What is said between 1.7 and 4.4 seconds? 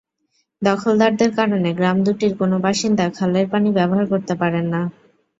গ্রাম দুটির কোনো বাসিন্দা খালের পানি ব্যবহার করতে